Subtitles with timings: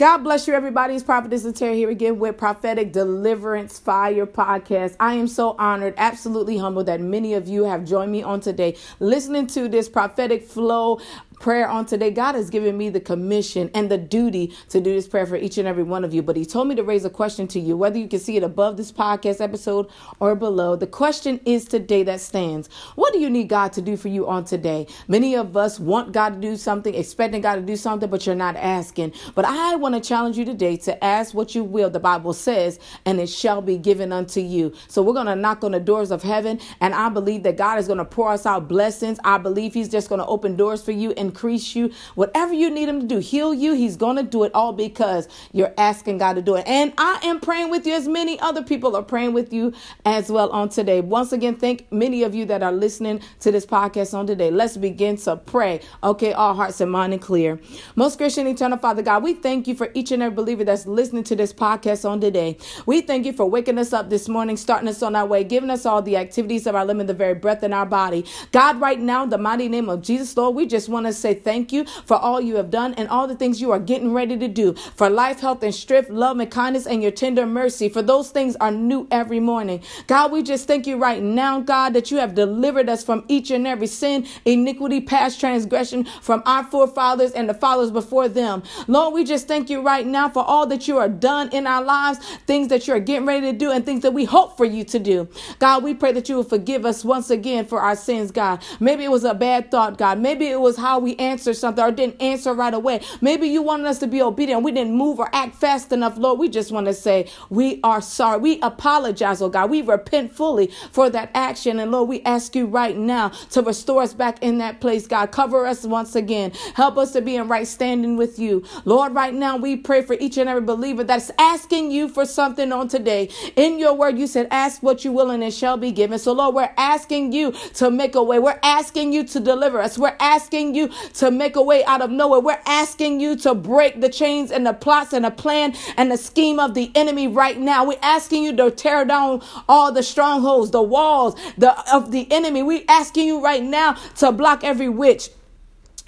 [0.00, 0.94] God bless you, everybody.
[0.94, 4.96] It's Prophetess Terry here again with Prophetic Deliverance Fire Podcast.
[4.98, 8.78] I am so honored, absolutely humbled that many of you have joined me on today
[8.98, 11.02] listening to this prophetic flow
[11.40, 12.10] prayer on today.
[12.10, 15.58] God has given me the commission and the duty to do this prayer for each
[15.58, 16.22] and every one of you.
[16.22, 18.44] But He told me to raise a question to you, whether you can see it
[18.44, 20.76] above this podcast episode or below.
[20.76, 24.28] The question is today that stands What do you need God to do for you
[24.28, 24.86] on today?
[25.08, 28.34] Many of us want God to do something, expecting God to do something, but you're
[28.34, 29.14] not asking.
[29.34, 32.78] But I want to challenge you today to ask what you will, the Bible says,
[33.06, 34.74] and it shall be given unto you.
[34.88, 37.78] So we're going to knock on the doors of heaven, and I believe that God
[37.78, 39.18] is going to pour us out blessings.
[39.24, 42.70] I believe He's just going to open doors for you and increase you, whatever you
[42.70, 43.72] need Him to do, heal you.
[43.72, 46.66] He's going to do it all because you're asking God to do it.
[46.66, 49.72] And I am praying with you as many other people are praying with you
[50.04, 51.00] as well on today.
[51.00, 54.50] Once again, thank many of you that are listening to this podcast on today.
[54.50, 55.80] Let's begin to pray.
[56.02, 57.60] Okay, all hearts and mind and clear.
[57.94, 61.24] Most Christian Eternal Father God, we thank you for each and every believer that's listening
[61.24, 62.58] to this podcast on today.
[62.86, 65.70] We thank you for waking us up this morning, starting us on our way, giving
[65.70, 68.24] us all the activities of our limb and the very breath in our body.
[68.50, 71.34] God, right now, in the mighty name of Jesus, Lord, we just want to say
[71.34, 74.36] thank you for all you have done and all the things you are getting ready
[74.38, 77.88] to do for life, health, and strength, love, and kindness, and your tender mercy.
[77.88, 79.82] For those things are new every morning.
[80.06, 83.50] God, we just thank you right now, God, that you have delivered us from each
[83.50, 88.62] and every sin, iniquity, past transgression from our forefathers and the fathers before them.
[88.88, 91.82] Lord, we just thank you right now for all that you are done in our
[91.82, 94.64] lives, things that you are getting ready to do, and things that we hope for
[94.64, 95.28] you to do.
[95.58, 98.62] God, we pray that you will forgive us once again for our sins, God.
[98.80, 100.18] Maybe it was a bad thought, God.
[100.18, 103.00] Maybe it was how we answered something or didn't answer right away.
[103.20, 104.62] Maybe you wanted us to be obedient.
[104.62, 106.38] We didn't move or act fast enough, Lord.
[106.38, 108.38] We just want to say we are sorry.
[108.40, 109.70] We apologize, oh God.
[109.70, 111.78] We repent fully for that action.
[111.80, 115.32] And Lord, we ask you right now to restore us back in that place, God.
[115.32, 116.52] Cover us once again.
[116.74, 118.64] Help us to be in right standing with you.
[118.84, 122.72] Lord, right now we pray for each and every believer that's asking you for something
[122.72, 123.28] on today.
[123.56, 126.18] In your word, you said, ask what you will and it shall be given.
[126.18, 128.38] So, Lord, we're asking you to make a way.
[128.38, 129.98] We're asking you to deliver us.
[129.98, 132.40] We're asking you to make a way out of nowhere.
[132.40, 136.16] We're asking you to break the chains and the plots and the plan and the
[136.16, 137.84] scheme of the enemy right now.
[137.84, 142.62] We're asking you to tear down all the strongholds, the walls the, of the enemy.
[142.62, 145.30] We're asking you right now to block every witch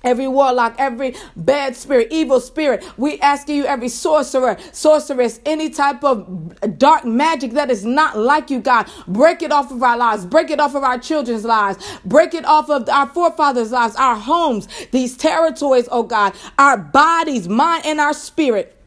[0.04, 6.02] Every warlock, every bad spirit, evil spirit, we asking you, every sorcerer, sorceress, any type
[6.04, 10.26] of dark magic that is not like you, God, break it off of our lives,
[10.26, 14.16] break it off of our children's lives, break it off of our forefathers' lives, our
[14.16, 18.81] homes, these territories, oh God, our bodies, mind, and our spirit.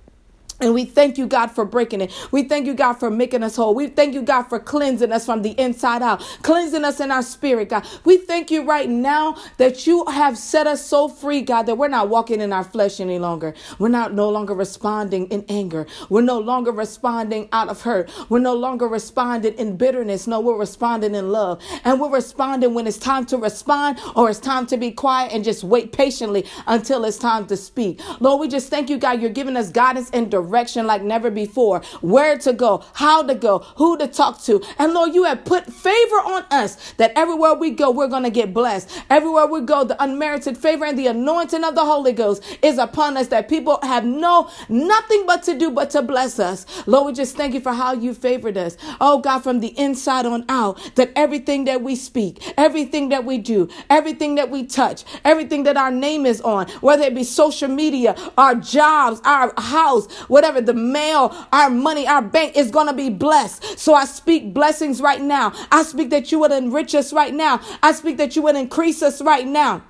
[0.59, 2.11] And we thank you, God, for breaking it.
[2.31, 3.75] We thank you, God, for making us whole.
[3.75, 7.21] We thank you, God, for cleansing us from the inside out, cleansing us in our
[7.23, 7.85] spirit, God.
[8.05, 11.89] We thank you right now that you have set us so free, God, that we're
[11.89, 13.53] not walking in our flesh any longer.
[13.79, 15.85] We're not no longer responding in anger.
[16.09, 18.09] We're no longer responding out of hurt.
[18.29, 20.25] We're no longer responding in bitterness.
[20.27, 21.61] No, we're responding in love.
[21.83, 25.43] And we're responding when it's time to respond or it's time to be quiet and
[25.43, 28.01] just wait patiently until it's time to speak.
[28.19, 29.21] Lord, we just thank you, God.
[29.21, 31.81] You're giving us guidance and direction direction like never before.
[32.01, 34.61] Where to go, how to go, who to talk to.
[34.77, 38.29] And Lord, you have put favor on us that everywhere we go, we're going to
[38.29, 38.89] get blessed.
[39.09, 43.17] Everywhere we go, the unmerited favor and the anointing of the Holy Ghost is upon
[43.17, 46.65] us that people have no, nothing but to do but to bless us.
[46.87, 48.77] Lord, we just thank you for how you favored us.
[49.01, 53.37] Oh God, from the inside on out, that everything that we speak, everything that we
[53.37, 57.69] do, everything that we touch, everything that our name is on, whether it be social
[57.69, 62.93] media, our jobs, our house, whatever the mail, our money, our bank is going to
[62.93, 63.79] be blessed.
[63.79, 65.53] So I speak blessings right now.
[65.71, 67.61] I speak that you would enrich us right now.
[67.81, 69.81] I speak that you would increase us right now.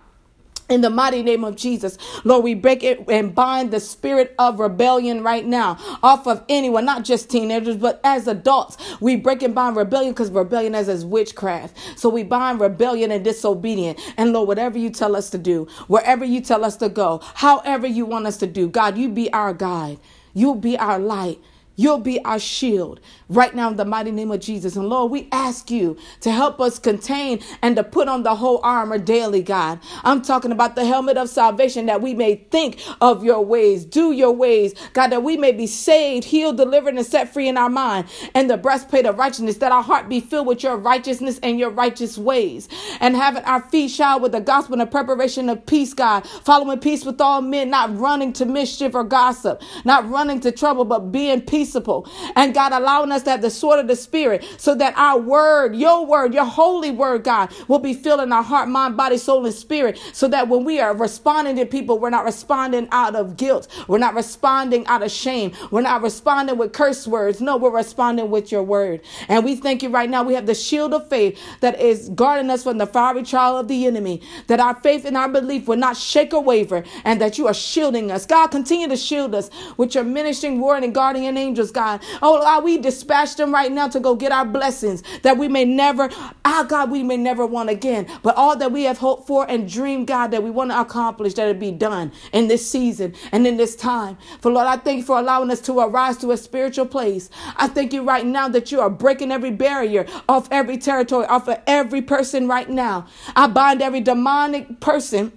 [0.69, 4.59] In the mighty name of Jesus, Lord, we break it and bind the spirit of
[4.59, 8.77] rebellion right now off of anyone, not just teenagers, but as adults.
[9.01, 11.75] We break and bind rebellion because rebellion is as witchcraft.
[11.99, 13.99] So we bind rebellion and disobedience.
[14.15, 17.87] And Lord, whatever you tell us to do, wherever you tell us to go, however
[17.87, 19.99] you want us to do, God, you be our guide.
[20.35, 21.39] You'll be our light.
[21.75, 22.99] You'll be our shield
[23.29, 24.75] right now in the mighty name of Jesus.
[24.75, 28.59] And Lord, we ask you to help us contain and to put on the whole
[28.63, 29.79] armor daily, God.
[30.03, 34.11] I'm talking about the helmet of salvation that we may think of your ways, do
[34.11, 37.69] your ways, God, that we may be saved, healed, delivered, and set free in our
[37.69, 38.07] mind.
[38.33, 41.69] And the breastplate of righteousness, that our heart be filled with your righteousness and your
[41.71, 42.69] righteous ways.
[42.99, 46.79] And having our feet shod with the gospel and the preparation of peace, God, following
[46.79, 51.11] peace with all men, not running to mischief or gossip, not running to trouble, but
[51.11, 52.07] being peace peaceable.
[52.35, 55.75] And God, allowing us to have the sword of the Spirit so that our word,
[55.75, 59.53] your word, your holy word, God, will be filling our heart, mind, body, soul, and
[59.53, 63.67] spirit so that when we are responding to people, we're not responding out of guilt.
[63.87, 65.53] We're not responding out of shame.
[65.71, 67.41] We're not responding with curse words.
[67.41, 69.01] No, we're responding with your word.
[69.27, 70.23] And we thank you right now.
[70.23, 73.67] We have the shield of faith that is guarding us from the fiery trial of
[73.67, 77.37] the enemy, that our faith and our belief will not shake or waver, and that
[77.37, 78.25] you are shielding us.
[78.25, 82.01] God, continue to shield us with your ministering word and guardian angels, God.
[82.21, 85.63] Oh, God, we dispatch them right now to go get our blessings that we may
[85.63, 86.09] never,
[86.43, 88.07] ah, God, we may never want again.
[88.23, 91.35] But all that we have hoped for and dreamed, God, that we want to accomplish,
[91.35, 94.17] that it be done in this season and in this time.
[94.41, 97.29] For Lord, I thank you for allowing us to arise to a spiritual place.
[97.55, 101.47] I thank you right now that you are breaking every barrier off every territory, off
[101.47, 103.07] of every person right now.
[103.33, 105.31] I bind every demonic person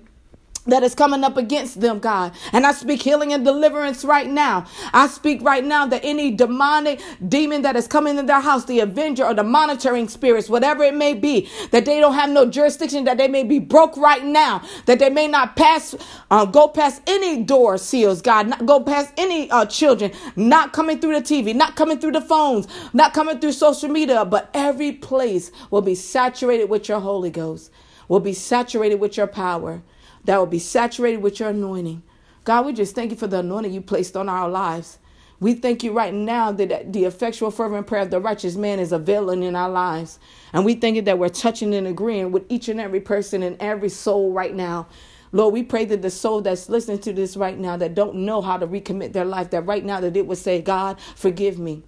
[0.66, 2.32] that is coming up against them, God.
[2.52, 4.66] And I speak healing and deliverance right now.
[4.92, 8.80] I speak right now that any demonic demon that is coming in their house, the
[8.80, 13.04] avenger or the monitoring spirits, whatever it may be, that they don't have no jurisdiction,
[13.04, 15.94] that they may be broke right now, that they may not pass,
[16.30, 20.98] uh, go past any door seals, God, not go past any uh, children, not coming
[20.98, 24.92] through the TV, not coming through the phones, not coming through social media, but every
[24.92, 27.70] place will be saturated with your Holy Ghost,
[28.08, 29.82] will be saturated with your power
[30.28, 32.02] that will be saturated with your anointing.
[32.44, 34.98] God, we just thank you for the anointing you placed on our lives.
[35.40, 38.92] We thank you right now that the effectual, fervent prayer of the righteous man is
[38.92, 40.18] availing in our lives.
[40.52, 43.56] And we thank you that we're touching and agreeing with each and every person and
[43.58, 44.88] every soul right now.
[45.32, 48.42] Lord, we pray that the soul that's listening to this right now that don't know
[48.42, 51.84] how to recommit their life, that right now that it would say, God, forgive me.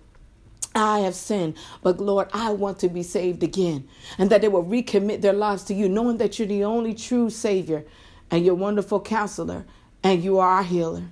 [0.75, 3.87] I have sinned, but Lord, I want to be saved again.
[4.17, 7.29] And that they will recommit their lives to you, knowing that you're the only true
[7.29, 7.85] Savior
[8.31, 9.65] and your wonderful counselor,
[10.03, 11.05] and you are our healer.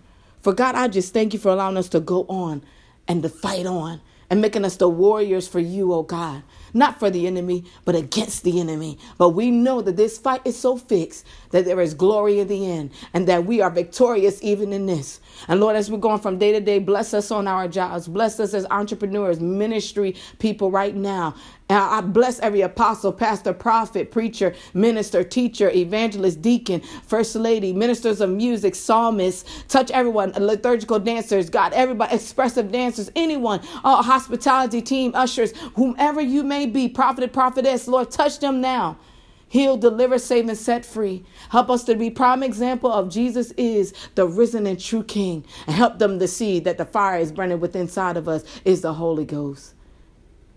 [0.43, 2.63] For God, I just thank you for allowing us to go on
[3.07, 6.43] and to fight on and making us the warriors for you, oh God.
[6.75, 8.99] Not for the enemy, but against the enemy.
[9.19, 12.71] But we know that this fight is so fixed that there is glory in the
[12.71, 15.21] end and that we are victorious even in this.
[15.49, 18.39] And Lord, as we're going from day to day, bless us on our jobs, bless
[18.41, 21.35] us as entrepreneurs, ministry people right now.
[21.69, 28.21] And I bless every apostle, pastor, prophet, preacher, minister, teacher, evangelist, deacon, first lady, ministers
[28.21, 29.45] of music, psalmists.
[29.69, 36.43] Touch everyone, liturgical dancers, God, everybody, expressive dancers, anyone, uh, hospitality team, ushers, whomever you
[36.43, 38.99] may be, prophet, and prophetess, Lord, touch them now.
[39.47, 41.25] Heal, deliver, save, and set free.
[41.51, 45.45] Help us to be prime example of Jesus is the risen and true King.
[45.67, 48.83] And help them to see that the fire is burning within inside of us is
[48.83, 49.75] the Holy Ghost.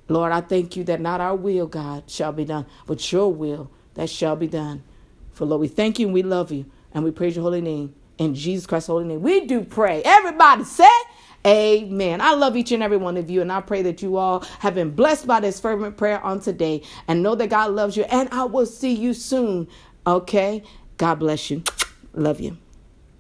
[0.10, 3.72] Lord, I thank you that not our will, God, shall be done, but your will
[3.94, 4.84] that shall be done.
[5.32, 7.94] For Lord, we thank you and we love you and we praise your holy name.
[8.18, 10.02] In Jesus Christ's holy name, we do pray.
[10.04, 10.90] Everybody say,
[11.46, 12.22] Amen.
[12.22, 14.76] I love each and every one of you, and I pray that you all have
[14.76, 18.04] been blessed by this fervent prayer on today and know that God loves you.
[18.04, 19.68] And I will see you soon.
[20.06, 20.64] Okay?
[20.98, 21.64] God bless you.
[22.14, 22.58] Love you.